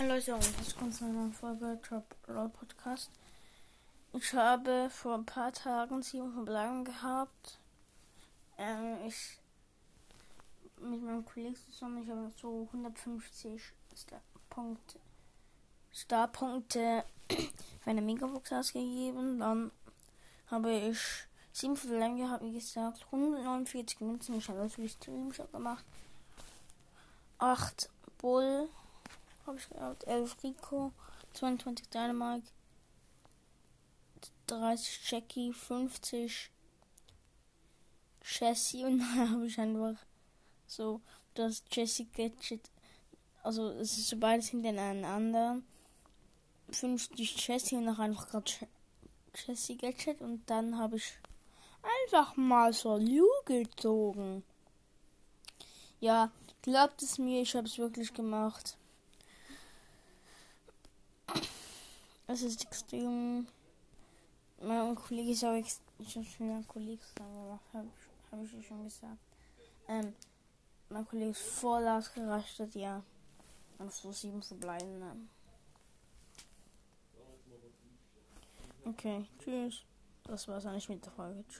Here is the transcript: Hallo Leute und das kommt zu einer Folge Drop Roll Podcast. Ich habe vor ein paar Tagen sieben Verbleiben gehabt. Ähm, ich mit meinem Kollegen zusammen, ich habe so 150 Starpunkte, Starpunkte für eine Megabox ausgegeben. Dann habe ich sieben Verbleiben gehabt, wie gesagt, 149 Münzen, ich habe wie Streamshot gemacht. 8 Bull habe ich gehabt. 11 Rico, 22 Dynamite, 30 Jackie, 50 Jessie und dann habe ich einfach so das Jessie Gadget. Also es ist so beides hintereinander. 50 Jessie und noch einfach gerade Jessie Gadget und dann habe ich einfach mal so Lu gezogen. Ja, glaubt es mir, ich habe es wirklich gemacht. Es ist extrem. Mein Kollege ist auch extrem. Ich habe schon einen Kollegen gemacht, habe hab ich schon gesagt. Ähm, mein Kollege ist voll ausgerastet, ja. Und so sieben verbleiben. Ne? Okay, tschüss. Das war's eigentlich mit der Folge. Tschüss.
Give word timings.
Hallo 0.00 0.14
Leute 0.14 0.34
und 0.34 0.58
das 0.58 0.74
kommt 0.74 0.94
zu 0.94 1.04
einer 1.04 1.30
Folge 1.30 1.78
Drop 1.86 2.16
Roll 2.26 2.48
Podcast. 2.48 3.10
Ich 4.14 4.32
habe 4.32 4.88
vor 4.88 5.14
ein 5.14 5.26
paar 5.26 5.52
Tagen 5.52 6.02
sieben 6.02 6.32
Verbleiben 6.32 6.86
gehabt. 6.86 7.58
Ähm, 8.56 8.96
ich 9.06 9.38
mit 10.80 11.02
meinem 11.02 11.22
Kollegen 11.26 11.54
zusammen, 11.54 12.02
ich 12.02 12.08
habe 12.08 12.32
so 12.40 12.66
150 12.72 13.60
Starpunkte, 13.94 14.98
Starpunkte 15.92 17.04
für 17.28 17.90
eine 17.90 18.00
Megabox 18.00 18.54
ausgegeben. 18.54 19.38
Dann 19.38 19.70
habe 20.46 20.72
ich 20.72 20.98
sieben 21.52 21.76
Verbleiben 21.76 22.16
gehabt, 22.16 22.42
wie 22.42 22.54
gesagt, 22.54 23.04
149 23.12 24.00
Münzen, 24.00 24.36
ich 24.36 24.48
habe 24.48 24.66
wie 24.78 24.88
Streamshot 24.88 25.52
gemacht. 25.52 25.84
8 27.38 27.90
Bull 28.16 28.70
habe 29.46 29.58
ich 29.58 29.68
gehabt. 29.68 30.06
11 30.06 30.36
Rico, 30.42 30.92
22 31.34 31.88
Dynamite, 31.88 32.48
30 34.46 35.10
Jackie, 35.10 35.52
50 35.52 36.50
Jessie 38.24 38.84
und 38.84 38.98
dann 39.16 39.30
habe 39.30 39.46
ich 39.46 39.58
einfach 39.58 39.96
so 40.66 41.00
das 41.34 41.62
Jessie 41.70 42.08
Gadget. 42.14 42.70
Also 43.42 43.70
es 43.70 43.96
ist 43.98 44.08
so 44.08 44.16
beides 44.16 44.48
hintereinander. 44.48 45.62
50 46.70 47.48
Jessie 47.48 47.76
und 47.76 47.84
noch 47.84 47.98
einfach 47.98 48.28
gerade 48.28 48.50
Jessie 49.34 49.76
Gadget 49.76 50.20
und 50.20 50.48
dann 50.48 50.78
habe 50.78 50.96
ich 50.96 51.18
einfach 52.04 52.36
mal 52.36 52.72
so 52.72 52.96
Lu 52.96 53.26
gezogen. 53.44 54.44
Ja, 56.00 56.30
glaubt 56.62 57.02
es 57.02 57.18
mir, 57.18 57.42
ich 57.42 57.54
habe 57.54 57.66
es 57.66 57.78
wirklich 57.78 58.12
gemacht. 58.12 58.76
Es 62.32 62.42
ist 62.42 62.62
extrem. 62.62 63.48
Mein 64.62 64.94
Kollege 64.94 65.32
ist 65.32 65.42
auch 65.42 65.54
extrem. 65.54 65.84
Ich 65.98 66.14
habe 66.14 66.24
schon 66.26 66.48
einen 66.48 66.68
Kollegen 66.68 67.00
gemacht, 67.16 67.60
habe 67.72 67.88
hab 68.30 68.42
ich 68.44 68.66
schon 68.66 68.84
gesagt. 68.84 69.18
Ähm, 69.88 70.14
mein 70.90 71.08
Kollege 71.08 71.30
ist 71.30 71.42
voll 71.42 71.88
ausgerastet, 71.88 72.76
ja. 72.76 73.02
Und 73.78 73.92
so 73.92 74.12
sieben 74.12 74.40
verbleiben. 74.44 75.00
Ne? 75.00 75.16
Okay, 78.84 79.26
tschüss. 79.40 79.82
Das 80.22 80.46
war's 80.46 80.66
eigentlich 80.66 80.88
mit 80.88 81.04
der 81.04 81.12
Folge. 81.12 81.44
Tschüss. 81.48 81.58